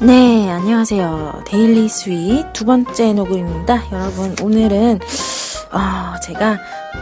[0.00, 1.42] 네, 안녕하세요.
[1.46, 3.82] Daily Sweet 두 번째 녹음입니다.
[3.92, 5.00] 여러분, 오늘은,
[5.72, 6.58] 어, 제가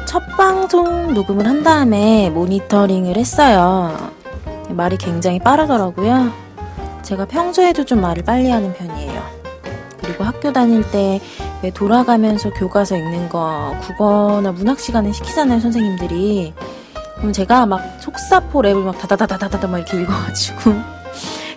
[0.07, 4.13] 첫 방송 녹음을 한 다음에 모니터링을 했어요.
[4.71, 6.33] 말이 굉장히 빠르더라고요.
[7.03, 9.23] 제가 평소에도 좀 말을 빨리 하는 편이에요.
[10.01, 11.21] 그리고 학교 다닐 때
[11.63, 16.53] 왜 돌아가면서 교과서 읽는 거, 국어나 문학 시간에 시키잖아요, 선생님들이.
[17.17, 20.75] 그럼 제가 막 속사포 랩을 막 다다다다다다 막 이렇게 읽어가지고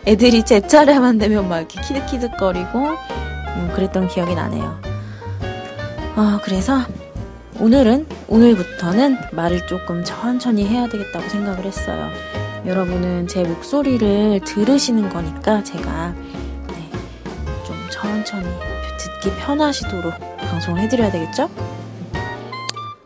[0.10, 4.82] 애들이 제 차례만 되면 막 이렇게 키득키득거리고 음, 그랬던 기억이 나네요.
[6.16, 6.80] 아, 그래서
[7.60, 12.10] 오늘은 오늘부터는 말을 조금 천천히 해야 되겠다고 생각을 했어요.
[12.66, 16.16] 여러분은 제 목소리를 들으시는 거니까 제가
[16.70, 16.90] 네,
[17.64, 18.48] 좀 천천히
[19.22, 21.52] 듣기 편하시도록 방송을 해드려야 되겠죠?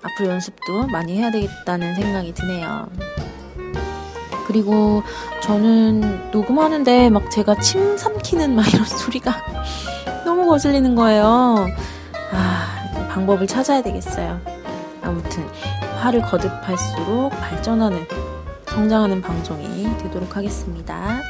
[0.04, 2.88] 앞으로 연습도 많이 해야 되겠다는 생각이 드네요.
[4.48, 5.04] 그리고
[5.42, 9.34] 저는 녹음하는데 막 제가 침 삼키는 막 이런 소리가
[10.26, 11.68] 너무 거슬리는 거예요.
[12.32, 14.40] 아, 방법을 찾아야 되겠어요.
[15.04, 15.46] 아무튼,
[16.02, 18.06] 화를 거듭할수록 발전하는,
[18.68, 21.22] 성장하는 방송이 되도록 하겠습니다.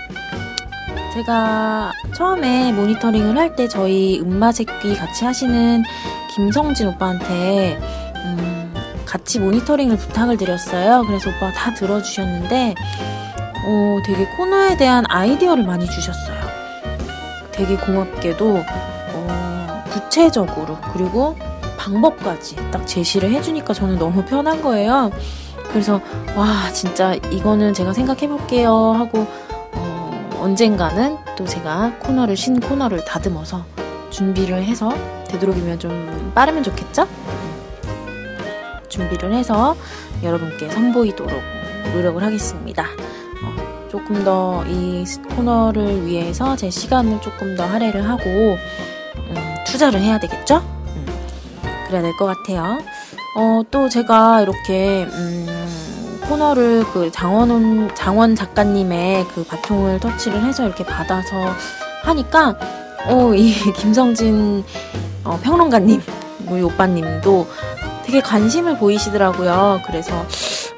[1.13, 5.83] 제가 처음에 모니터링을 할 때 저희 음마 제끼 같이 하시는
[6.35, 8.12] 김성진 오빠한테, 음,
[9.13, 11.03] 같이 모니터링을 부탁을 드렸어요.
[11.05, 12.73] 그래서 오빠가 다 들어주셨는데,
[13.63, 16.35] 어, 되게 코너에 대한 아이디어를 많이 주셨어요.
[17.51, 18.63] 되게 고맙게도,
[19.13, 21.37] 어, 구체적으로, 그리고
[21.77, 25.11] 방법까지 딱 제시를 해주니까 저는 너무 편한 거예요.
[25.69, 26.01] 그래서,
[26.35, 29.27] 와, 진짜 이거는 제가 생각해볼게요 하고,
[29.73, 33.63] 어, 언젠가는 또 제가 코너를, 신 코너를 다듬어서
[34.09, 34.91] 준비를 해서
[35.27, 37.07] 되도록이면 좀 빠르면 좋겠죠?
[38.97, 39.75] 준비를 해서
[40.21, 41.33] 여러분께 선보이도록
[41.93, 42.83] 노력을 하겠습니다.
[43.43, 45.03] 어, 조금 더 이
[45.35, 49.35] 코너를 위해서 제 시간을 조금 더 할애를 하고 음,
[49.65, 50.57] 투자를 해야 되겠죠?
[50.95, 51.05] 음,
[51.87, 52.79] 그래야 될 것 같아요.
[53.35, 60.85] 어, 또 제가 이렇게 음, 코너를 그 장원 장원 작가님의 그 바통을 터치를 해서 이렇게
[60.85, 61.35] 받아서
[62.03, 62.55] 하니까
[63.07, 64.63] 어, 이 김성진
[65.25, 66.01] 어, 평론가님
[66.47, 67.47] 우리 오빠님도
[68.03, 69.81] 되게 관심을 보이시더라고요.
[69.85, 70.25] 그래서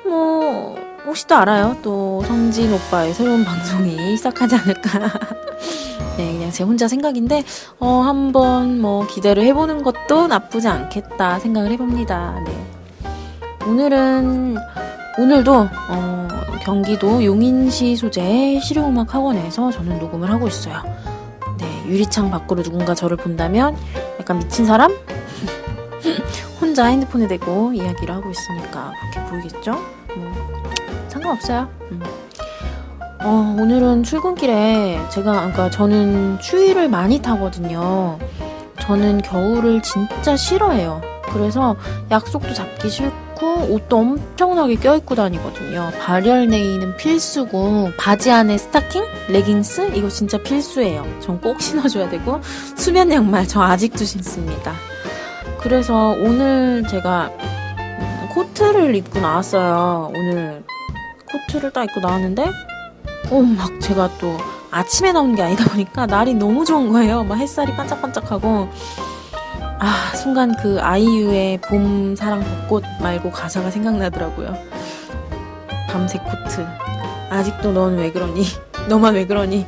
[0.08, 0.76] 뭐
[1.06, 1.76] 혹시 또 알아요?
[1.82, 5.12] 또 성진 오빠의 새로운 방송이 시작하지 않을까.
[6.18, 7.44] 네, 그냥 제 혼자 생각인데
[7.80, 12.42] 어 한번 뭐 기대를 해보는 것도 나쁘지 않겠다 생각을 해봅니다.
[12.46, 12.66] 네.
[13.68, 14.58] 오늘은
[15.18, 16.28] 오늘도 어,
[16.62, 20.84] 경기도 용인시 소재 실용음악 학원에서 저는 녹음을 하고 있어요.
[21.60, 23.76] 네, 유리창 밖으로 누군가 저를 본다면
[24.20, 24.96] 약간 미친 사람?
[26.76, 29.72] 혼자 핸드폰에 대고 이야기를 하고 있으니까 그렇게 보이겠죠?
[30.14, 31.70] 뭐, 상관없어요.
[31.92, 32.04] 음.
[33.22, 38.20] 어, 오늘은 출근길에 제가, 그러니까 저는 추위를 많이 타거든요.
[38.82, 41.02] 저는 겨울을 진짜 싫어해요.
[41.32, 41.78] 그래서
[42.12, 45.92] 약속도 잡기 싫고 옷도 엄청나게 껴입고 다니거든요.
[46.02, 51.06] 발열내기는 필수고 바지 안에 스타킹, 레깅스 이거 진짜 필수예요.
[51.22, 52.42] 전 꼭 신어줘야 되고
[52.76, 54.74] 수면 양말 저 아직도 신습니다.
[55.66, 57.32] 그래서 오늘 제가
[58.36, 60.12] 코트를 입고 나왔어요.
[60.14, 60.64] 오늘
[61.32, 62.46] 코트를 딱 입고 나왔는데,
[63.32, 64.38] 어, 막 제가 또
[64.70, 67.24] 아침에 나오는 게 아니다 보니까 날이 너무 좋은 거예요.
[67.24, 68.70] 막 햇살이 반짝반짝하고.
[69.80, 74.56] 아, 순간 그 아이유의 봄, 사랑, 벚꽃 말고 가사가 생각나더라고요.
[75.90, 76.64] 밤새 코트.
[77.32, 78.44] 아직도 넌 왜 그러니?
[78.88, 79.66] 너만 왜 그러니?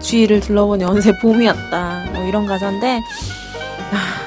[0.00, 2.02] 주위를 둘러보니 어느새 봄이 왔다.
[2.12, 3.00] 뭐 이런 가사인데,
[3.92, 4.25] 아,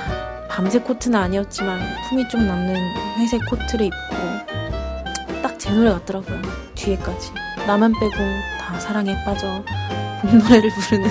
[0.59, 2.75] 밤새 코트는 아니었지만 품이 좀 남는
[3.17, 6.41] 회색 코트를 입고 딱 제 노래 같더라고요.
[6.75, 7.31] 뒤에까지.
[7.65, 8.15] 나만 빼고
[8.59, 9.63] 다 사랑에 빠져
[10.21, 11.09] 봄 노래를 부르는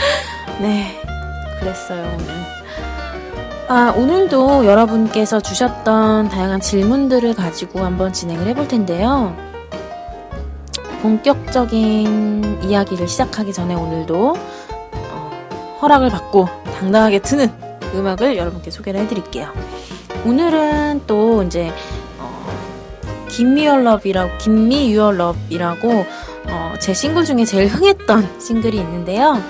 [0.62, 1.02] 네
[1.60, 2.34] 그랬어요 오늘.
[3.68, 9.36] 아 오늘도 여러분께서 주셨던 다양한 질문들을 가지고 한번 진행을 해볼 텐데요.
[11.02, 14.34] 본격적인 이야기를 시작하기 전에 오늘도
[15.10, 16.48] 어, 허락을 받고
[16.78, 19.52] 당당하게 트는 음악을 여러분께 소개를 해드릴게요.
[20.24, 21.72] 오늘은 또 이제
[22.18, 26.04] 어, 김미얼럽이라고 김미유얼럽이라고
[26.48, 29.42] 어, 제 싱글 중에 제일 흥했던 싱글이 있는데요.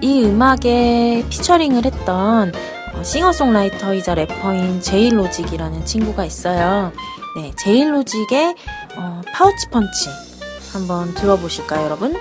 [0.00, 2.52] 이 음악에 피처링을 했던
[2.94, 6.92] 어, 싱어송라이터이자 래퍼인 제일로직이라는 친구가 있어요.
[7.36, 8.54] 네, 제일로직의
[8.96, 10.10] 어, 파우치 펀치
[10.72, 12.16] 한번 들어보실까요, 여러분?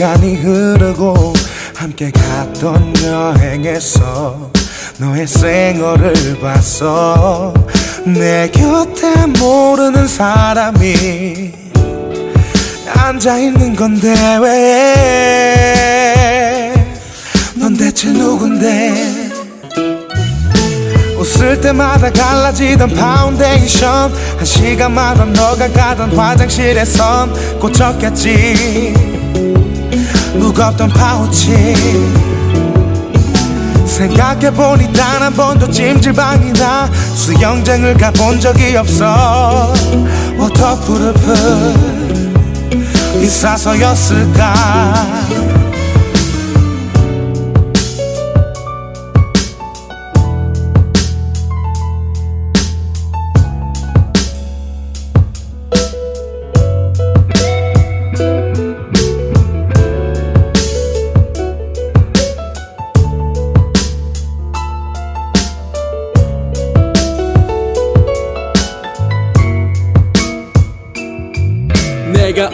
[0.00, 1.34] 시간이 흐르고
[1.76, 4.50] 함께 갔던 여행에서
[4.96, 7.52] 너의 생얼을 봤어.
[8.06, 11.52] 내 곁에 모르는 사람이
[12.96, 15.74] 앉아있는 건데 왜?
[17.56, 19.28] 넌 대체 누군데?
[21.18, 24.14] 웃을 때마다 갈라지던 파운데이션.
[24.38, 29.09] 한 시간마다 너가 가던 화장실에선 고쳤겠지
[30.34, 31.74] 무겁던 파우치.
[33.86, 39.72] 생각해보니 단 한 번도 찜질방이나 수영장을 가본 적이 없어.
[40.38, 41.74] waterproof
[43.22, 44.54] 있어서였을까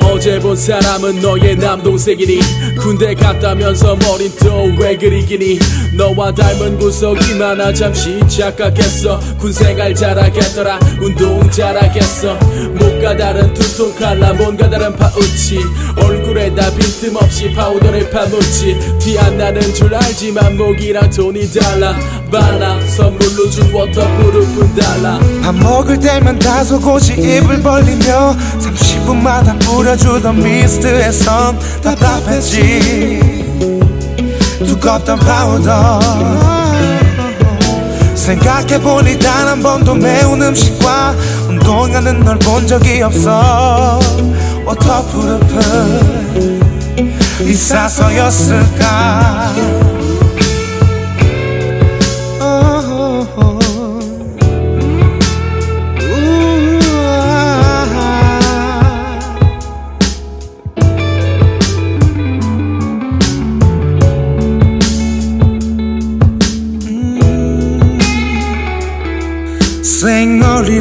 [0.03, 2.41] 어제 본 사람은 너의 남동생이니.
[2.79, 5.59] 군대 갔다면서 머린 또 왜 그리 기니
[5.97, 9.19] 너와 닮은 구석이 많아 잠시 착각했어.
[9.39, 12.35] 군생활 잘하겠더라 운동 잘하겠어.
[12.75, 15.59] 목가 다른 두통 칼라 뭔가 다른 파우치.
[15.97, 18.77] 얼굴에다 빈틈없이 파우더를 파묻지.
[18.99, 21.95] 티 안 나는 줄 알지만 목이랑 톤이 달라.
[22.31, 25.19] 발라 선물로 준 waterproof 달라.
[25.43, 33.36] 밥 먹을 때면 다소곳이 입을 벌리며 30분마다 뿌려주던 미스트의 선 답답했지
[34.67, 36.01] 두껍던 파우더.
[38.15, 41.15] 생각해보니 단 한 번도 매운 음식과
[41.49, 43.99] 운동하는 널 본 적이 없어.
[44.65, 46.61] waterproof
[47.43, 49.53] 있어서였을까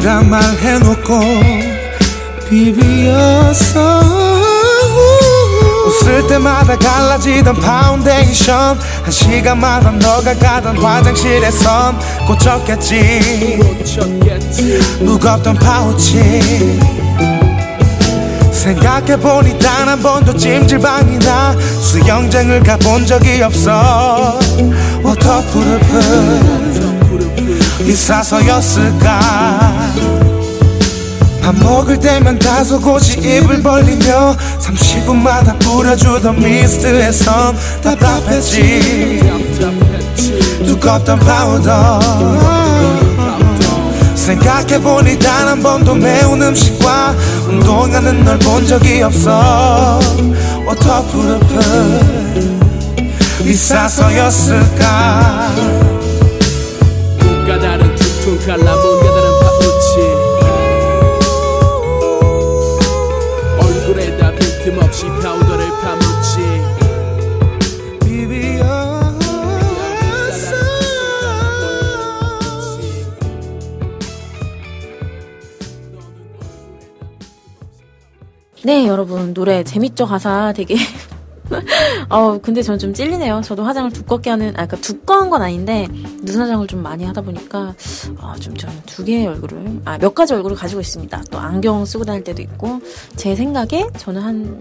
[0.06, 1.20] 생얼이란 말 해놓고
[2.48, 4.02] BB였어
[5.86, 8.78] 웃을 때마다 갈라지던 파운데이션.
[9.02, 13.58] 한 시간마다 너가 가던 화장실에선 고쳤겠지.
[15.00, 16.78] 무겁던 파우치.
[18.52, 24.38] 생각해보니 단 한 번도 찜질방이나 수영장을 가본 적이 없어.
[25.02, 26.66] waterproof.
[27.86, 29.45] 있어서였을까
[31.46, 37.54] 밥 먹을 때면 다소곳이 입을 벌리며 30분마다 뿌려주던 미스트의 선
[37.84, 39.20] 답답했지.
[40.66, 42.00] 두껍던 파우더.
[44.16, 47.14] 생각해보니 단 한 번도 매운 음식과
[47.46, 50.00] 운동하는 널 본 적이 없어.
[50.66, 51.60] waterproof
[53.44, 54.86] 있어서였을까?
[57.46, 59.15] 다른 퉁퉁 칼라 뭔가
[79.06, 80.04] 여러분, 노래 재밌죠?
[80.06, 80.74] 가사 되게
[82.10, 83.40] 어, 근데 전 좀 찔리네요.
[83.44, 85.86] 저도 화장을 두껍게 하는, 아, 그니까 두꺼운 건 아닌데,
[86.22, 87.72] 눈 화장을 좀 많이 하다 보니까,
[88.18, 91.22] 어, 좀 저는 두 개의 얼굴을, 아, 몇 가지 얼굴을 가지고 있습니다.
[91.30, 92.80] 또 안경 쓰고 다닐 때도 있고,
[93.14, 94.60] 제 생각에 저는 한,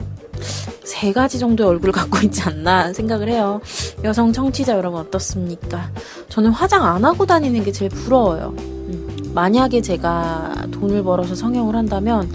[0.83, 3.59] 세 가지 정도의 얼굴을 갖고 있지 않나 생각을 해요.
[4.03, 5.89] 여성 청취자 여러분 어떻습니까?
[6.29, 8.53] 저는 화장 안 하고 다니는 게 제일 부러워요.
[8.59, 12.29] 음, 만약에 제가 돈을 벌어서 성형을 한다면,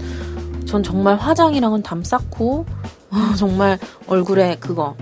[0.71, 2.65] 전 정말 화장이랑은 담 쌓고,
[3.09, 4.95] 아, 정말 얼굴에 그거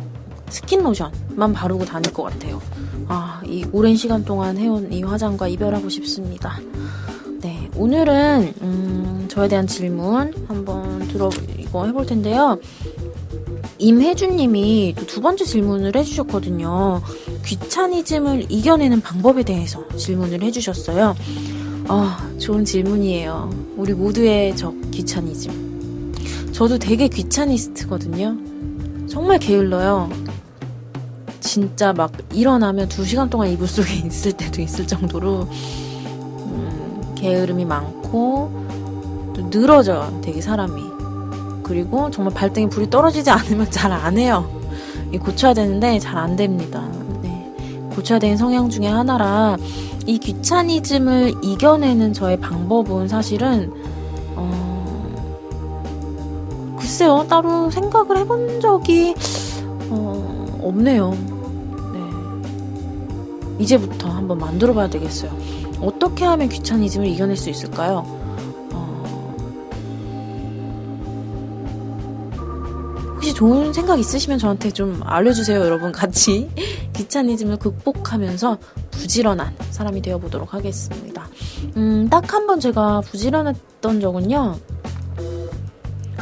[0.50, 2.60] 스킨 로션만 바르고 다닐 것 같아요.
[3.08, 6.60] 아, 이 오랜 시간 동안 해온 이 화장과 이별하고 싶습니다.
[7.42, 12.58] 네, 오늘은 음, 저에 대한 질문 한번 들어 이거 해볼 텐데요.
[13.78, 17.00] 임혜준님이 두 번째 질문을 해주셨거든요.
[17.46, 21.16] 귀차니즘을 이겨내는 방법에 대해서 질문을 해주셨어요.
[21.92, 23.50] 아, 좋은 질문이에요.
[23.76, 26.14] 우리 모두의 적 귀차니즘.
[26.52, 28.38] 저도 되게 귀차니스트거든요.
[29.08, 30.10] 정말 게을러요.
[31.40, 39.34] 진짜 막 일어나면 두 시간 동안 이불 속에 있을 때도 있을 정도로 음, 게으름이 많고
[39.36, 40.20] 또또 늘어져요.
[40.24, 40.82] 되게 사람이.
[41.64, 44.48] 그리고 정말 발등에 불이 떨어지지 않으면 잘 안 해요.
[45.22, 46.88] 고쳐야 되는데 잘 안 됩니다.
[47.24, 47.52] 네.
[47.96, 49.58] 고쳐야 되는 성향 중에 하나라
[50.10, 53.72] 이 귀차니즘을 이겨내는 저의 방법은 사실은
[54.36, 55.16] 어...
[56.80, 59.14] 글쎄요 따로 생각을 해본 적이
[59.92, 60.58] 어...
[60.64, 61.12] 없네요.
[61.94, 62.00] 네.
[63.60, 65.32] 이제부터 한번 만들어봐야 되겠어요.
[65.80, 68.04] 어떻게 하면 귀차니즘을 이겨낼 수 있을까요?
[68.74, 69.36] 어...
[73.14, 75.92] 혹시 좋은 생각 있으시면 저한테 좀 알려주세요, 여러분.
[75.92, 76.50] 같이
[76.98, 78.58] 귀차니즘을 극복하면서
[79.14, 81.28] 부지런한 사람이 되어보도록 하겠습니다.
[81.78, 84.56] 음, 딱 한 번 제가 부지런했던 적은요.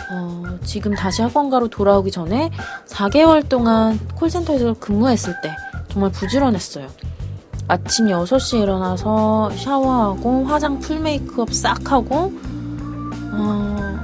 [0.09, 2.49] 어, 지금 다시 학원가로 돌아오기 전에
[2.87, 5.53] 4개월 동안 콜센터에서 근무했을 때
[5.89, 6.87] 정말 부지런했어요.
[7.67, 12.31] 아침 6시에 일어나서 샤워하고 화장 풀 메이크업 싹 하고
[13.33, 13.97] 어,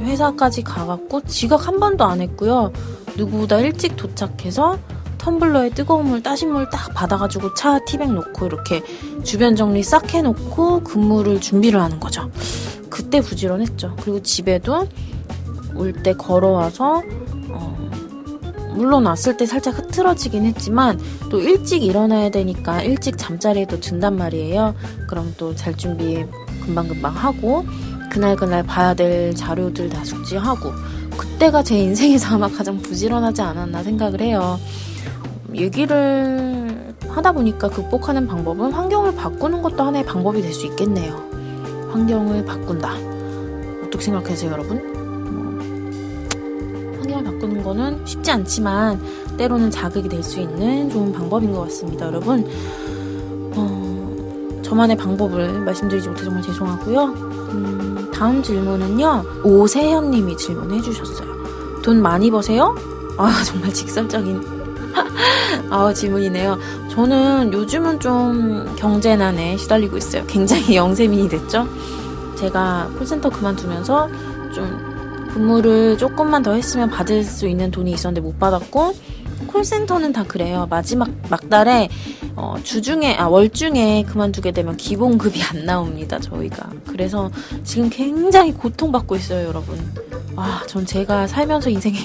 [0.00, 2.70] 회사까지 가갖고 지각 한 번도 안 했고요.
[3.16, 4.76] 누구보다 일찍 도착해서
[5.18, 8.82] 텀블러에 뜨거운 물, 따신 물 딱 받아가지고 차 티백 놓고 이렇게
[9.24, 12.30] 주변 정리 싹 해놓고 근무를 준비를 하는 거죠.
[12.90, 13.96] 그때 부지런했죠.
[14.02, 14.86] 그리고 집에도
[15.74, 17.02] 올 때 걸어와서
[17.50, 17.78] 어,
[18.74, 20.98] 물론 왔을 때 살짝 흐트러지긴 했지만
[21.30, 24.74] 또 일찍 일어나야 되니까 일찍 잠자리에도 든단 말이에요.
[25.08, 26.24] 그럼 또 잘 준비
[26.64, 27.64] 금방금방 하고
[28.10, 30.72] 그날그날 봐야 될 자료들 다 숙지하고
[31.16, 34.58] 그때가 제 인생에서 아마 가장 부지런하지 않았나 생각을 해요.
[35.54, 41.16] 얘기를 하다 보니까 극복하는 방법은 환경을 바꾸는 것도 하나의 방법이 될 수 있겠네요.
[41.90, 42.94] 환경을 바꾼다.
[43.86, 44.76] 어떻게 생각하세요, 여러분?
[45.32, 49.00] 뭐, 환경을 바꾸는 거는 쉽지 않지만
[49.38, 52.46] 때로는 자극이 될 수 있는 좋은 방법인 것 같습니다, 여러분.
[53.56, 57.04] 어, 저만의 방법을 말씀드리지 못해 정말 죄송하고요.
[57.04, 59.24] 음, 다음 질문은요.
[59.44, 61.28] 오세현님이 질문해 주셨어요.
[61.82, 62.74] 돈 많이 버세요?
[63.16, 64.57] 아 정말 직설적인
[65.70, 66.58] 아, 질문이네요.
[66.90, 70.24] 저는 요즘은 좀 경제난에 시달리고 있어요.
[70.26, 71.66] 굉장히 영세민이 됐죠?
[72.36, 74.08] 제가 콜센터 그만두면서
[74.54, 78.94] 좀 근무를 조금만 더 했으면 받을 수 있는 돈이 있었는데 못 받았고,
[79.46, 80.66] 콜센터는 다 그래요.
[80.68, 81.88] 마지막 막달에
[82.36, 86.18] 어, 주중에 아 월중에 그만두게 되면 기본급이 안 나옵니다.
[86.20, 87.30] 저희가 그래서
[87.64, 89.78] 지금 굉장히 고통받고 있어요, 여러분.
[90.36, 91.98] 와, 전 제가 살면서 인생에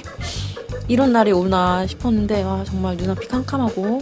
[0.87, 3.99] 이런 날이 오나 싶었는데 와 정말 눈앞이 캄캄하고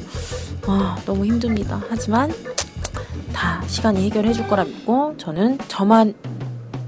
[0.68, 1.82] 와 너무 힘듭니다.
[1.90, 2.32] 하지만
[3.34, 6.14] 다 시간이 해결해 줄 거라 믿고 저는 저만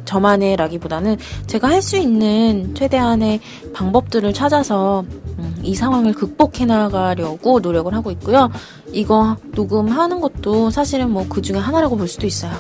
[0.06, 3.40] 저만의 라기보다는 제가 할 수 있는 최대한의
[3.74, 5.06] 방법들을 찾아서
[5.40, 8.52] 음, 이 상황을 극복해 나가려고 노력을 하고 있고요.
[8.92, 12.52] 이거 녹음하는 것도 사실은 뭐 그 중에 하나라고 볼 수도 있어요.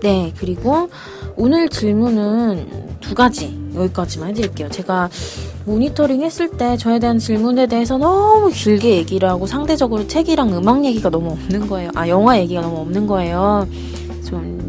[0.00, 0.88] 네, 그리고
[1.36, 4.70] 오늘 질문은 두 가지 여기까지만 해드릴게요.
[4.70, 5.08] 제가
[5.64, 11.10] 모니터링 했을 때 저에 대한 질문에 대해서 너무 길게 얘기를 하고 상대적으로 책이랑 음악 얘기가
[11.10, 11.90] 너무 없는 거예요.
[11.94, 13.66] 아, 영화 얘기가 너무 없는 거예요.
[14.28, 14.64] 좀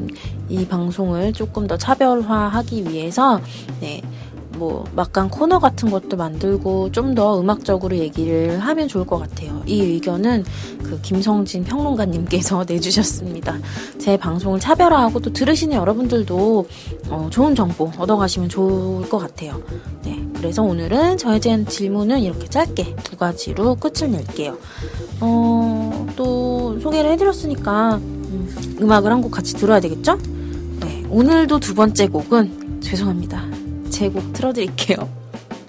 [0.49, 3.41] 이 방송을 조금 더 차별화하기 위해서,
[3.81, 4.01] 네,
[4.57, 9.61] 뭐 막간 코너 같은 것도 만들고 좀 더 음악적으로 얘기를 하면 좋을 것 같아요.
[9.65, 10.43] 이 의견은
[10.83, 13.57] 그 김성진 평론가님께서 내주셨습니다.
[13.97, 16.65] 제 방송을 차별화하고 또 들으시는 여러분들도
[17.09, 19.61] 어, 좋은 정보 얻어가시면 좋을 것 같아요.
[20.03, 24.55] 네, 그래서 오늘은 저에 대한 질문은 이렇게 짧게 두 가지로 끝을 낼게요.
[25.19, 30.19] 어, 또 소개를 해드렸으니까 음, 음악을 한 곡 같이 들어야 되겠죠?
[30.81, 33.43] 네, 오늘도 두 번째 곡은 죄송합니다.
[33.89, 35.09] 제 곡 틀어드릴게요.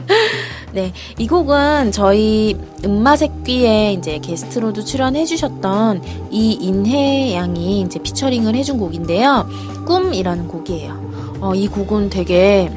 [0.74, 2.54] 네, 이 곡은 저희
[2.84, 9.48] 음마색귀에 이제 게스트로도 출연해주셨던 이인혜 양이 이제 피처링을 해준 곡인데요.
[9.86, 11.06] 꿈이라는 곡이에요.
[11.40, 12.70] 어, 이 곡은 되게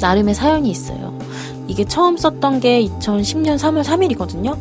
[0.00, 1.16] 나름의 사연이 있어요.
[1.68, 4.56] 이게 처음 썼던 게 2010년 3월 3일이거든요.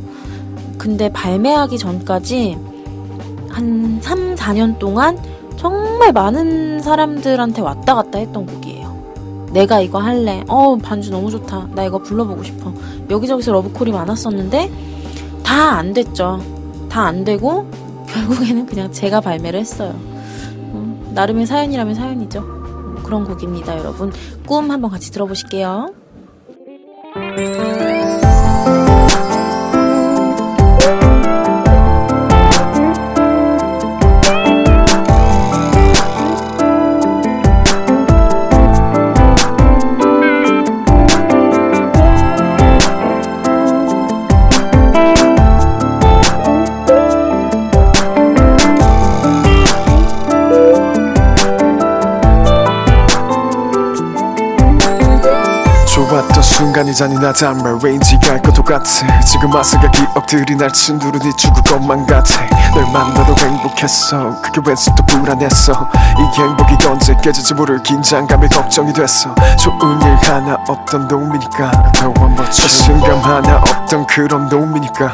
[0.77, 2.57] 근데 발매하기 전까지
[3.49, 5.17] 한 3, 4년 동안
[5.57, 9.49] 정말 많은 사람들한테 왔다 갔다 했던 곡이에요.
[9.51, 10.43] 내가 이거 할래.
[10.47, 11.69] 어, 반주 너무 좋다.
[11.73, 12.71] 나 이거 불러보고 싶어.
[13.09, 14.71] 여기저기서 러브콜이 많았었는데,
[15.43, 16.39] 다 안 됐죠.
[16.87, 17.65] 다 안 되고,
[18.07, 19.95] 결국에는 그냥 제가 발매를 했어요.
[20.73, 22.58] 음, 나름의 사연이라면 사연이죠.
[23.09, 24.11] 음, 그런 곡입니다, 여러분.
[24.45, 25.93] 꿈 한번 같이 들어보실게요.
[56.99, 59.19] 순간이 잔인하단 말 왠지 갈 것도 같아.
[59.21, 62.45] 지금 와서가 기억들이 날 친두르니 죽을 것만 같아.
[62.73, 64.35] 널 만나도 행복했어.
[64.41, 65.71] 그게 왠지 또 불안했어?
[66.17, 69.33] 이 행복이 언제 깨질지 모를 긴장감에 걱정이 됐어.
[69.57, 71.71] 좋은 일 하나 없던 놈이니까.
[72.51, 75.13] 자신감 하나 없던 그런 놈이니까.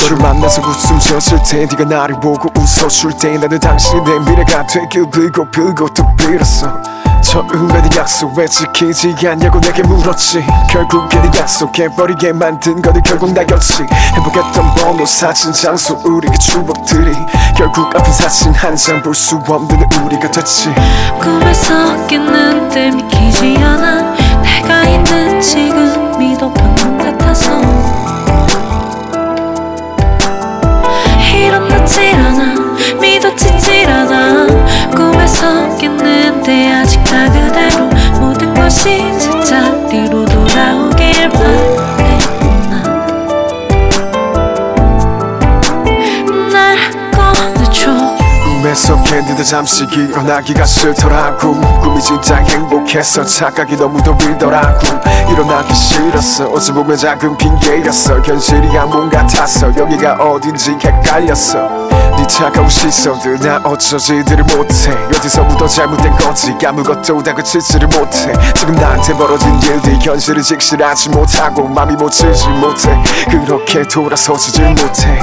[0.00, 5.50] 너를 만나서 웃음 졌을 때 네가 나를 보고 웃어줄 때 나는 당신의 미래가 되길 빌고
[5.50, 6.95] 빌고 또 빌었어
[7.36, 10.42] 처음에는 약속 왜 지키지 않냐고 내게 물었지.
[10.70, 17.12] 결국에는 약속해버리게 만든 거는 결국 나였지 행복했던 번호 사진 장소 우리의 추억들이
[17.54, 20.72] 결국 아픈 사진 한 장 볼 수 없는 우리가 됐지.
[21.20, 24.14] 꿈에서 깼는데 믿기지 않아.
[24.42, 27.60] 내가 있는 지금이 더 방금 같아서.
[31.34, 32.54] 일어나질 않아
[32.98, 34.46] 믿어지질 않아.
[34.94, 36.72] 꿈에서 깼는데
[38.66, 41.76] 모든 것이 제자리로 돌아오길 바래
[48.44, 51.54] 꿈에서 깼는데 잠시 일어나기가 싫더라고.
[51.80, 54.80] 꿈이 진짜 행복해서 착각이 너무도 빌더라고.
[55.30, 56.48] 일어나기 싫었어.
[56.48, 58.20] 어찌 보면 작은 핑계였어.
[58.20, 61.85] 현실이야 몸 같았어 여기가 어딘지 헷갈렸어
[62.16, 64.92] 네 차가운 시선들 나 어쩌지들을 못해.
[65.14, 68.32] 어디서부터 잘못된 건지 아무것도 다그치지를 못해.
[68.54, 72.96] 지금 나한테 벌어진 일들 현실을 직실하지 못하고 맘이 못 치지 못해.
[73.30, 75.18] 그렇게 돌아서지질 못해.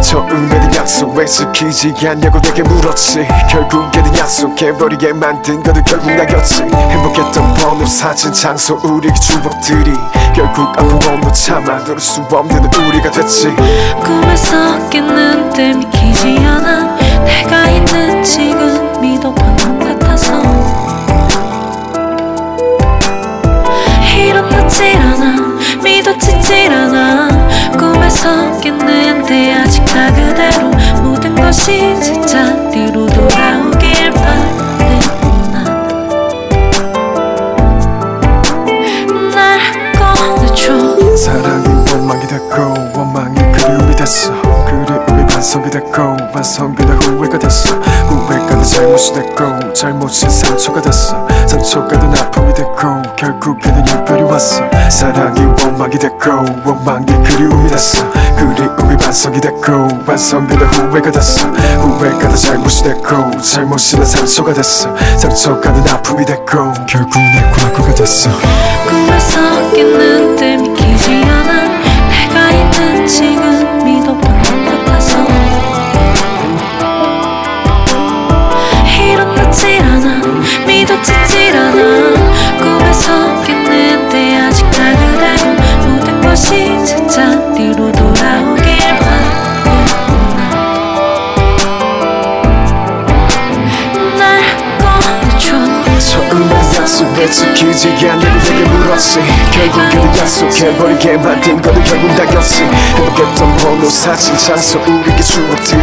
[0.00, 3.26] 처음에는 약속 왜 지키지 않냐고 내게 물었지.
[3.50, 9.92] 결국에는 약속해버리게 만든 거는 결국 나였지 행복했던 번호 사진 장소 우리의 추억들이
[10.34, 13.54] 결국 아픈 번호 참아 들을 수 없는 우리가 됐지.
[14.02, 16.89] 꿈에서 깼는데 믿기지 않아
[50.00, 51.28] 못이 상처가 됐어.
[51.46, 54.62] 상처가 된 아픔이 됐고 결국에는 이별이 왔어.
[54.90, 56.30] 사랑이 원망이 됐고
[56.64, 58.10] 원망이 그리움이 됐어.
[58.34, 61.46] 그리움이 반성이 됐고 반성이 다 후회가 됐어.
[61.48, 64.96] 후회가 내 잘못이 됐고 잘못이 된 상처가 됐어.
[65.18, 68.30] 상처가 된 아픔이 됐고 결국 내 과거가 됐어.
[68.88, 70.49] 꿈에서 깼는데
[80.80, 81.76] 믿어지질 않아
[82.56, 85.52] 꿈에서 깼는데 아직 다 그대로
[85.86, 89.20] 모든 것이 제 자리로 돌아오길 바래
[94.16, 94.40] 날
[94.80, 96.16] 꺼내줘.
[96.80, 99.20] 약속 왜 지키지 않냐고 내게 물었지.
[99.52, 102.64] 결국에는 약속해버리게 만든 거는 결국 나였지.
[102.64, 105.82] 행복했던 번호 사진 장소 우리의 추억들이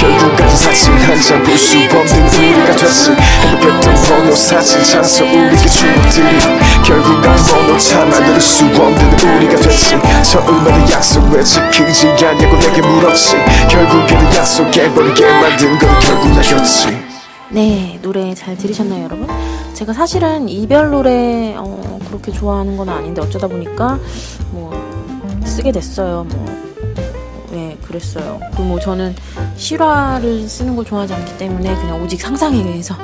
[0.00, 3.12] 결국 같은 사진 한 장 볼 수 없는 우리가 됐지.
[3.12, 6.38] 행복했던 번호 사진 장소 우리의 추억들이
[6.84, 9.96] 결국 같은 번호 참 만들 수 없는 우리가 됐지.
[10.22, 13.36] 처음에는 약속 왜 지키지 않냐고 내게 물었지.
[13.68, 17.10] 결국에는 약속해버리게 만든 거는 결국 나였지.
[17.52, 19.28] 네, 노래 잘 들으셨나요, 여러분?
[19.72, 24.00] 제가 사실은 이별 노래 어, 그렇게 좋아하는 건 아닌데 어쩌다 보니까
[24.50, 24.72] 뭐
[25.44, 26.26] 쓰게 됐어요.
[26.28, 26.44] 뭐
[27.52, 28.40] 네, 그랬어요.
[28.50, 29.14] 그리고 뭐 저는
[29.54, 32.96] 실화를 쓰는 걸 좋아하지 않기 때문에 그냥 오직 상상에 의해서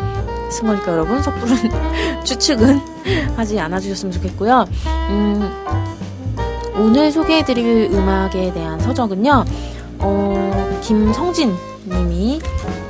[0.51, 1.57] 쓴 거니까 여러분 섣부른
[2.27, 2.81] 추측은
[3.37, 4.67] 하지 않아 주셨으면 좋겠고요.
[5.11, 5.49] 음,
[6.75, 9.45] 오늘 소개해드릴 음악에 대한 서적은요.
[10.01, 12.86] 어, 김성진 님이 네,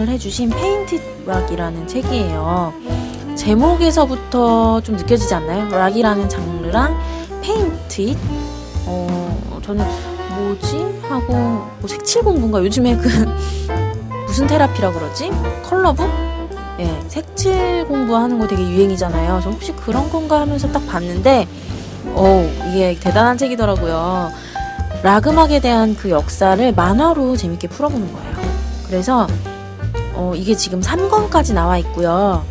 [0.00, 2.72] 추천을 해주신 Painted Rock이라는 책이에요.
[3.34, 5.68] 제목에서부터 좀 느껴지지 않나요?
[5.68, 6.98] 락이라는 장르랑
[7.42, 8.18] Painted
[8.86, 9.84] 어, 저는
[10.36, 11.00] 뭐지?
[11.02, 12.60] 하고 뭐 색칠 공부인가?
[12.60, 13.08] 요즘에 그
[14.26, 15.30] 무슨 테라피라 그러지?
[15.64, 16.08] color book?
[16.78, 19.40] 예, 색칠 공부하는 거 되게 유행이잖아요.
[19.42, 21.46] 저 혹시 그런 건가 하면서 딱 봤는데
[22.06, 24.30] 어, 이게 대단한 책이더라고요.
[25.02, 28.30] 락 음악에 대한 그 역사를 만화로 재밌게 풀어보는 거예요.
[28.86, 29.26] 그래서
[30.20, 32.44] 어, 이게 지금 3권까지 나와 있고요.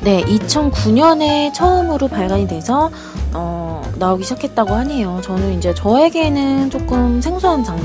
[0.00, 2.90] 네, 2009년에 처음으로 발간이 돼서
[3.34, 5.20] 어, 나오기 시작했다고 하네요.
[5.22, 7.82] 저는 이제 저에게는 조금 생소한 장르,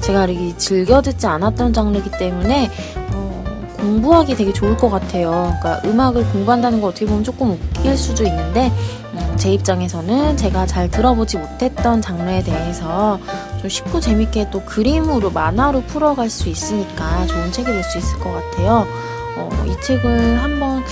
[0.00, 2.70] 제가 이렇게 즐겨 듣지 않았던 장르이기 때문에
[3.12, 3.44] 어,
[3.78, 5.54] 공부하기 되게 좋을 것 같아요.
[5.60, 8.72] 그러니까 음악을 공부한다는 거 어떻게 보면 조금 웃길 수도 있는데
[9.14, 13.18] 음, 제 입장에서는 제가 잘 들어보지 못했던 장르에 대해서
[13.66, 18.32] 좀 쉽고 재밌게 또 그림으로 만화로 풀어갈 수 있으니까 좋은 책이 될 수 있을 것
[18.32, 18.86] 같아요.
[19.36, 20.84] 어, 이 책을 한번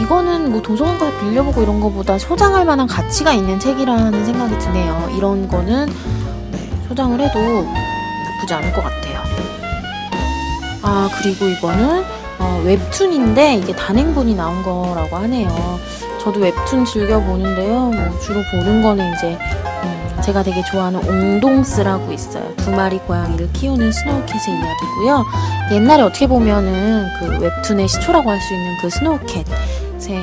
[0.00, 5.10] 이거는 뭐 도서관 가서 빌려보고 이런 거보다 소장할 만한 가치가 있는 책이라는 생각이 드네요.
[5.16, 5.86] 이런 거는
[6.52, 9.20] 네, 소장을 해도 나쁘지 않을 것 같아요.
[10.82, 12.04] 아 그리고 이거는
[12.38, 15.48] 어, 웹툰인데 이게 단행본이 나온 거라고 하네요.
[16.20, 17.90] 저도 웹툰 즐겨 보는데요.
[17.90, 19.69] 뭐 주로 보는 거는 이제 음,
[20.24, 22.54] 제가 되게 좋아하는 옹동스라고 있어요.
[22.56, 25.24] 두 마리 고양이를 키우는 스노우캣의 이야기고요.
[25.72, 29.44] 옛날에 어떻게 보면은 그 웹툰의 시초라고 할 수 있는 그 스노우캣의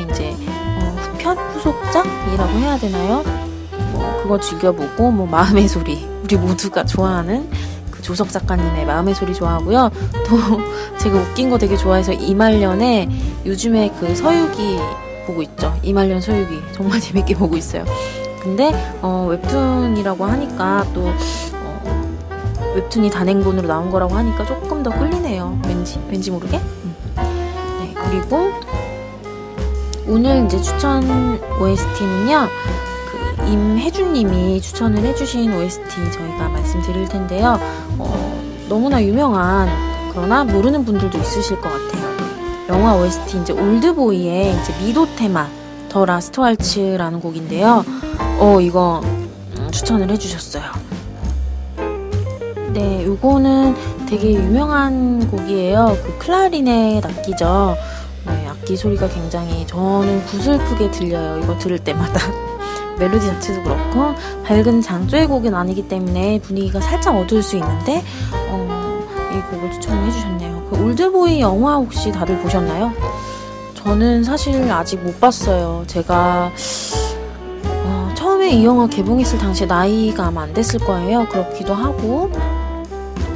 [0.10, 3.24] 이제 어, 후편 후속작이라고 해야 되나요?
[3.92, 7.50] 뭐 그거 즐겨보고 뭐 마음의 소리 우리 모두가 좋아하는
[7.92, 9.90] 그 조석 작가님의 마음의 소리 좋아하고요.
[10.28, 10.38] 또
[11.00, 13.10] 제가 웃긴 거 되게 좋아해서 이말년에
[13.46, 14.78] 요즘에 그 서유기
[15.26, 15.78] 보고 있죠.
[15.84, 17.84] 이말년 서유기 정말 재밌게 보고 있어요.
[18.48, 21.02] 근데 어, 웹툰이라고 하니까 또
[21.54, 25.60] 어, 웹툰이 단행본으로 나온 거라고 하니까 조금 더 끌리네요.
[25.68, 26.58] 왠지 왠지 모르게.
[26.58, 26.96] 음.
[27.82, 28.54] 네 그리고
[30.08, 31.04] 오늘 이제 추천
[31.62, 32.48] OST는요.
[33.12, 37.60] 그 임혜준님이 추천을 해주신 OST 저희가 말씀드릴 텐데요.
[38.00, 39.68] 어, 너무나 유명한
[40.14, 42.08] 그러나 모르는 분들도 있으실 것 같아요.
[42.70, 45.50] 영화 OST 이제 올드보이의 이제 미도 테마
[45.90, 47.84] The Last Waltz라는 곡인데요.
[48.40, 50.64] 어 이거 음, 추천을 해주셨어요.
[52.74, 53.76] 네, 요거는
[54.08, 55.98] 되게 유명한 곡이에요.
[56.04, 57.76] 그 클라리넷 악기죠.
[58.28, 61.42] 네, 악기 소리가 굉장히 저는 구슬프게 들려요.
[61.44, 62.20] 이거 들을 때마다.
[63.00, 68.04] 멜로디 자체도 그렇고 밝은 장조의 곡은 아니기 때문에 분위기가 살짝 어두울 수 있는데
[68.50, 70.68] 어, 이 곡을 추천을 해주셨네요.
[70.70, 72.94] 그 올드보이 영화 혹시 다들 보셨나요?
[73.76, 75.84] 저는 사실 아직 못 봤어요.
[75.88, 76.97] 제가 어,
[78.48, 81.28] 처음에 이 영화 개봉했을 당시에 나이가 아마 안 됐을 거예요.
[81.28, 82.32] 그렇기도 하고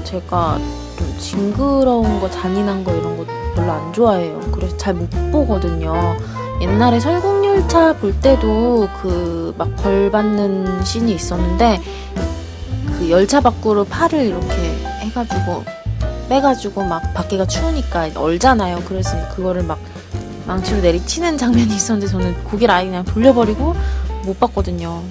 [0.06, 0.58] 제가
[0.98, 4.40] 좀 징그러운 거, 잔인한 거 이런 거 별로 안 좋아해요.
[4.54, 6.16] 그래서 잘 못 보거든요.
[6.62, 11.82] 옛날에 설국열차 볼 때도 그 막 벌 받는 씬이 있었는데
[12.98, 14.56] 그 열차 밖으로 팔을 이렇게
[15.02, 15.66] 해가지고
[16.30, 18.84] 빼가지고 막 밖에가 추우니까 얼잖아요.
[18.88, 19.78] 그래서 그거를 막
[20.48, 23.76] 망치로 내리치는 장면이 있었는데 저는 고개를 아예 그냥 돌려버리고
[24.26, 25.02] 못 봤거든요.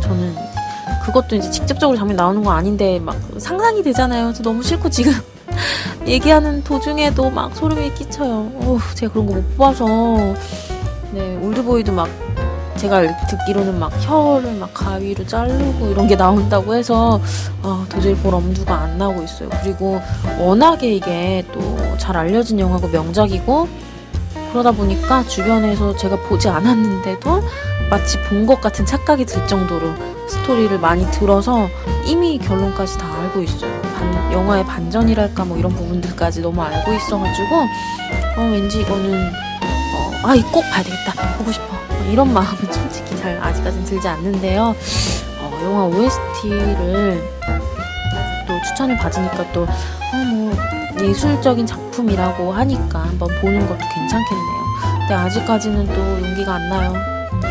[0.00, 0.34] 저는
[1.04, 4.32] 그것도 이제 직접적으로 장면 나오는 거 아닌데 막 상상이 되잖아요.
[4.32, 5.12] 저 너무 싫고 지금
[6.06, 8.32] 얘기하는 도중에도 막 소름이 끼쳐요.
[8.54, 9.86] 어, 제가 그런 거 못 봐서
[11.12, 12.08] 네 올드보이도 막
[12.76, 17.18] 제가 듣기로는 막 혀를 막 가위로 자르고 이런 게 나온다고 해서
[17.62, 19.48] 아, 도저히 볼 엄두가 안 나고 있어요.
[19.62, 20.00] 그리고
[20.38, 23.66] 워낙에 이게 또 잘 알려진 영화고 명작이고
[24.52, 27.42] 그러다 보니까 주변에서 제가 보지 않았는데도
[27.90, 29.92] 마치 본 것 같은 착각이 들 정도로
[30.28, 31.68] 스토리를 많이 들어서
[32.04, 33.70] 이미 결론까지 다 알고 있어요.
[33.82, 37.56] 반, 영화의 반전이랄까 뭐 이런 부분들까지 너무 알고 있어가지고
[38.36, 43.38] 어, 왠지 이거는 어, 아이 꼭 봐야 되겠다 보고 싶어 어, 이런 마음은 솔직히 잘
[43.40, 44.74] 아직까진 들지 않는데요.
[45.40, 47.22] 어, 영화 OST를
[48.48, 50.52] 또 추천을 받으니까 또 어, 뭐
[51.00, 54.66] 예술적인 작품이라고 하니까 한번 보는 것도 괜찮겠네요.
[55.00, 56.92] 근데 아직까지는 또 용기가 안 나요.
[56.92, 57.42] 음,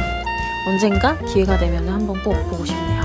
[0.67, 3.03] 언젠가 기회가 되면 한번 꼭 보고 싶네요.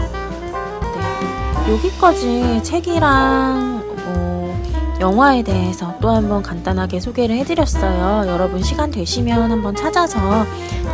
[0.95, 4.57] 네, 여기까지 책이랑 뭐
[5.01, 8.29] 영화에 대해서 또 한번 간단하게 소개를 해드렸어요.
[8.29, 10.19] 여러분 시간 되시면 한번 찾아서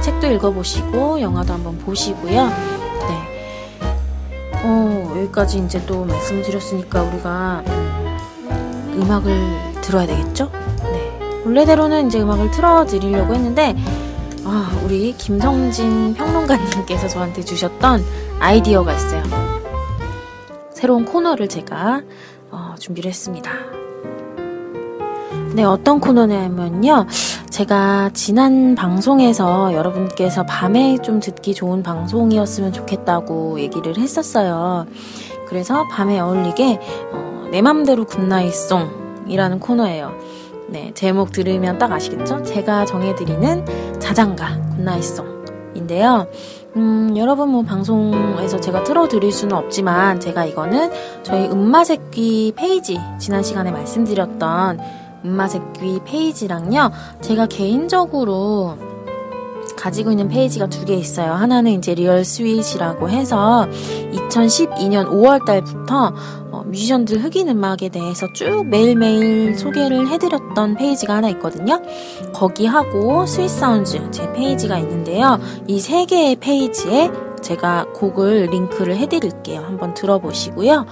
[0.01, 2.47] 책도 읽어보시고 영화도 한번 보시고요.
[3.09, 3.27] 네.
[4.65, 7.63] 어, 여기까지 이제 또 말씀드렸으니까 우리가
[8.97, 10.51] 음, 음악을 들어야 되겠죠?
[10.83, 11.43] 네.
[11.45, 13.77] 원래대로는 이제 음악을 틀어드리려고 했는데
[14.45, 18.03] 아, 우리 김성진 평론가님께서 저한테 주셨던
[18.41, 19.23] 아이디어가 있어요.
[20.73, 22.03] 새로운 코너를 제가
[22.51, 23.51] 어, 준비를 했습니다.
[25.55, 27.07] 네, 어떤 코너냐면요.
[27.49, 34.87] 제가 지난 방송에서 여러분께서 밤에 좀 듣기 좋은 방송이었으면 좋겠다고 얘기를 했었어요.
[35.49, 36.79] 그래서 밤에 어울리게
[37.13, 37.26] 어,
[37.57, 40.13] 내 맘대로 goodnight song이라는 코너예요.
[40.69, 42.43] 네, 제목 들으면 딱 아시겠죠?
[42.43, 46.27] 제가 정해드리는 자장가 goodnight song인데요.
[46.77, 50.93] 음, 여러분 뭐 방송에서 제가 틀어드릴 수는 없지만 제가 이거는
[51.23, 54.79] 저희 음마색 귀 페이지 지난 시간에 말씀드렸던
[55.25, 56.91] 음마색 귀 페이지랑요
[57.23, 58.77] 제가 개인적으로
[59.87, 61.33] 가지고 있는 페이지가 두 개 있어요.
[61.33, 63.69] 하나는 이제 Real Sweet이라고 해서
[64.13, 66.13] 2012년 5월 달부터
[66.51, 71.81] 어, 뮤지션들 흑인 음악에 대해서 쭉 매일매일 소개를 해드렸던 페이지가 하나 있거든요.
[72.35, 75.39] 거기하고 Sweet Sounds 제 페이지가 있는데요.
[75.69, 79.61] 이 세 개의 페이지에 제가 곡을 링크를 해드릴게요.
[79.61, 80.85] 한번 들어보시고요.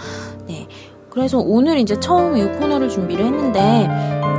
[0.47, 0.69] 네.
[1.11, 3.89] 그래서 오늘 이제 처음 이 코너를 준비를 했는데,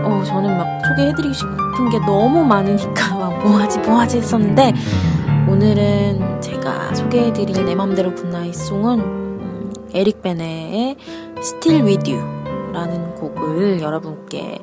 [0.05, 3.14] 어, 저는 막 소개해드리고 싶은 게 너무 많으니까 막
[3.45, 4.73] 뭐하지 뭐하지 했었는데,
[5.47, 10.95] 오늘은 제가 소개해드릴 내 맘대로 Goodnight Song은 음, 에릭 베네의
[11.37, 14.57] Still With You라는 곡을 여러분께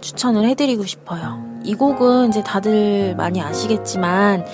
[0.00, 1.44] 추천을 해드리고 싶어요.
[1.64, 4.46] 이 곡은 이제 다들 많이 아시겠지만,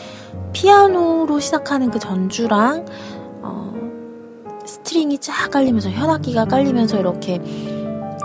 [0.55, 2.87] 피아노로 시작하는 그 전주랑
[3.43, 3.75] 어,
[4.65, 7.43] 스트링이 쫙 깔리면서 현악기가 깔리면서 이렇게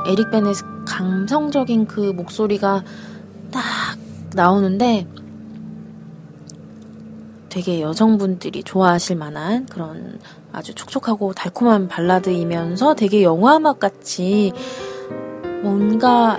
[0.07, 2.83] 에릭 베넷의 감성적인 그 목소리가
[3.51, 3.61] 딱
[4.33, 5.07] 나오는데
[7.51, 10.17] 되게 여성분들이 좋아하실 만한 그런
[10.53, 14.53] 아주 촉촉하고 달콤한 발라드이면서 되게 영화음악 같이
[15.61, 16.37] 뭔가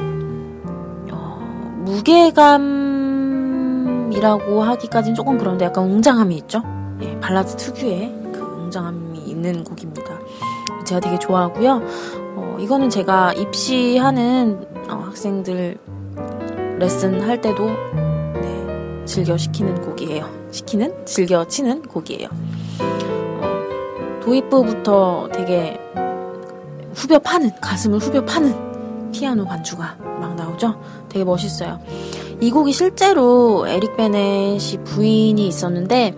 [1.11, 2.63] 어, 무게감이라고
[4.63, 6.63] 하기까지는 조금 그런데 약간 웅장함이 있죠.
[6.99, 10.19] 네, 발라드 특유의 그 웅장함이 있는 곡입니다.
[10.87, 11.83] 제가 되게 좋아하고요.
[12.37, 15.77] 어, 이거는 제가 입시하는 어, 학생들
[16.79, 20.42] 레슨 할 때도 네, 즐겨 시키는 곡이에요.
[20.53, 21.07] 시키는?
[21.07, 22.29] 즐겨 치는 곡이에요.
[22.81, 25.81] 어, 도입부부터 되게
[26.95, 30.79] 후벼 파는, 가슴을 후벼 파는 피아노 반주가 막 나오죠?
[31.09, 31.81] 되게 멋있어요.
[32.41, 36.17] 이 곡이 실제로 에릭 베넷이 부인이 있었는데,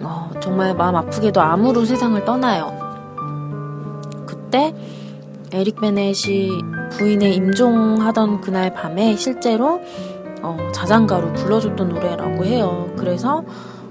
[0.00, 2.76] 어, 정말 마음 아프게도 암으로 세상을 떠나요.
[4.26, 4.74] 그때
[5.52, 6.50] 에릭 베넷이
[6.92, 9.80] 부인의 임종하던 그날 밤에 실제로
[10.42, 12.88] 어, 자장가로 불러줬던 노래라고 해요.
[12.96, 13.44] 그래서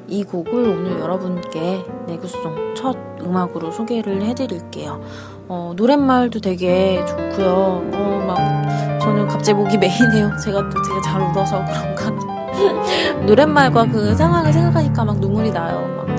[0.07, 5.01] 이 곡을 오늘 여러분께 내구송 첫 음악으로 소개를 해드릴게요.
[5.47, 7.91] 어, 노랫말도 되게 좋고요.
[7.93, 10.31] 어, 막 저는 갑자기 목이 메이네요.
[10.43, 12.11] 제가 또 되게 잘 울어서 그런가.
[13.25, 15.87] 노랫말과 그 상황을 생각하니까 막 눈물이 나요.
[15.95, 16.09] 막.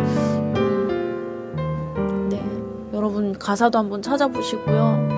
[1.98, 2.42] 음, 네,
[2.96, 5.08] 여러분 가사도 한번 찾아보시고요.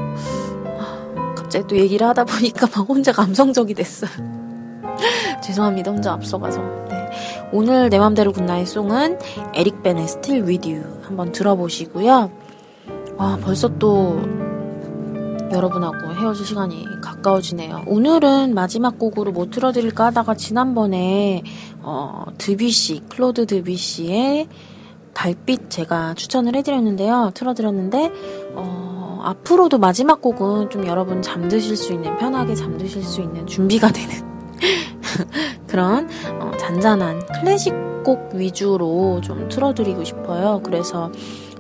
[0.81, 4.44] 아, 갑자기 또 얘기를 하다 보니까 막 혼자 감성적이 됐어요.
[5.43, 5.91] 죄송합니다.
[5.91, 6.61] 혼자 앞서가서.
[6.89, 7.11] 네.
[7.53, 9.19] 오늘 내 맘대로 Goodnight Song은
[9.55, 12.31] 에릭 벤의 Still With You 한번 들어보시고요.
[13.17, 14.21] 와, 벌써 또
[15.53, 17.85] 여러분하고 헤어질 시간이 가까워지네요.
[17.87, 21.43] 오늘은 마지막 곡으로 뭐 틀어드릴까 하다가 지난번에
[21.81, 24.49] 어, 드뷔시, 클로드 드뷔시의
[25.13, 27.31] 달빛 제가 추천을 해드렸는데요.
[27.35, 28.11] 틀어드렸는데
[28.55, 34.34] 어, 앞으로도 마지막 곡은 좀 여러분 잠드실 수 있는 편하게 잠드실 수 있는 준비가 되는
[35.69, 36.09] 그런
[36.41, 37.75] 어, 잔잔한 클래식
[38.05, 40.61] 곡 위주로 좀 틀어드리고 싶어요.
[40.63, 41.11] 그래서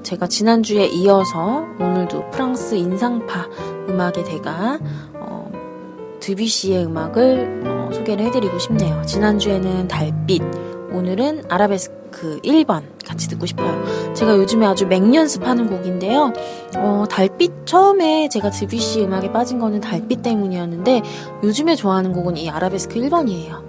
[0.02, 3.48] 제가 지난주에 이어서 오늘도 프랑스 인상파
[3.88, 4.78] 음악의 대가
[5.14, 5.50] 어,
[6.20, 9.02] 드뷔시의 음악을 어, 소개를 해드리고 싶네요.
[9.06, 10.42] 지난주에는 달빛,
[10.92, 13.82] 오늘은 아라베스크 1번 같이 듣고 싶어요.
[14.14, 16.32] 제가 요즘에 아주 맹연습하는 곡인데요.
[16.76, 21.02] 어, 달빛 처음에 제가 드뷔시 음악에 빠진 거는 달빛 때문이었는데
[21.42, 23.62] 요즘에 좋아하는 곡은 이 아라베스크 1번이에요.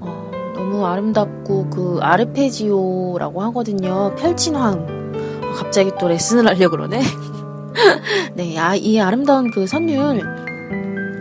[0.00, 4.14] 어, 너무 아름답고 그 아르페지오라고 하거든요.
[4.16, 5.12] 펼친 화음.
[5.56, 7.00] 갑자기 또 레슨을 하려 그러네.
[8.34, 10.22] 네, 아, 이 아름다운 그 선율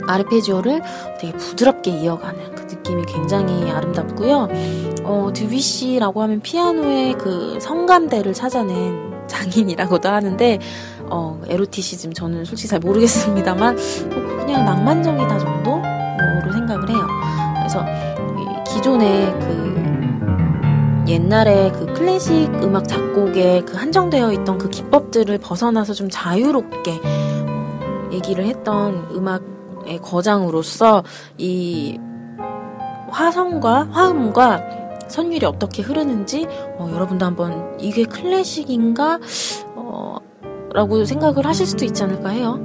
[0.07, 0.81] 아르페지오를
[1.19, 2.52] 되게 부드럽게 이어가는 그
[2.83, 4.49] 느낌이 굉장히 아름답고요.
[5.03, 10.59] 어, 드뷔시라고 하면 피아노의 그 성감대를 찾아낸 장인이라고도 하는데
[11.09, 13.77] 어, 에로티시즘 저는 솔직히 잘 모르겠습니다만
[14.09, 17.07] 뭐 그냥 낭만적이다 정도로 생각을 해요.
[17.57, 17.85] 그래서
[18.67, 19.73] 기존의 그
[21.07, 28.45] 옛날에 그 클래식 음악 작곡에 그 한정되어 있던 그 기법들을 벗어나서 좀 자유롭게 어, 얘기를
[28.45, 31.03] 했던 음악의 거장으로서
[31.37, 31.97] 이
[33.13, 36.47] 화성과 화음과 선율이 어떻게 흐르는지
[36.77, 39.19] 어, 여러분도 한번 이게 클래식인가
[39.75, 40.17] 어,
[40.73, 42.59] 라고 생각을 하실 수도 있지 않을까 해요.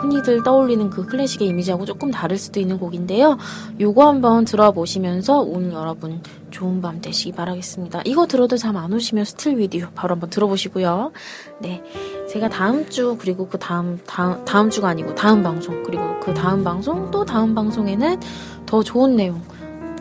[0.00, 3.36] 흔히들 떠올리는 그 클래식의 이미지하고 조금 다를 수도 있는 곡인데요.
[3.78, 8.02] 요거 한번 들어보시면서 오늘 여러분 좋은 밤 되시기 바라겠습니다.
[8.06, 11.12] 이거 들어도 잠 안 오시면 Still With You 바로 한번 들어보시고요.
[11.60, 11.82] 네.
[12.30, 16.64] 제가 다음 주 그리고 그 다음 다음 다음 주가 아니고 다음 방송 그리고 그 다음
[16.64, 18.20] 방송 또 다음 방송에는
[18.64, 19.42] 더 좋은 내용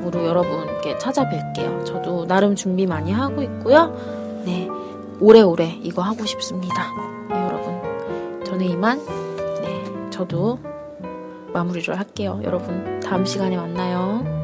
[0.06, 1.86] 으로 여러분께 찾아뵐게요.
[1.86, 3.94] 저도 나름 준비 많이 하고 있고요.
[4.46, 4.70] 네.
[5.20, 6.94] 오래오래 이거 하고 싶습니다.
[7.30, 8.44] 네, 여러분.
[8.46, 9.06] 저는 이만
[9.62, 10.60] 네, 저도
[11.54, 12.40] 마무리를 할게요.
[12.44, 14.39] 여러분, 다음 시간에 만나요.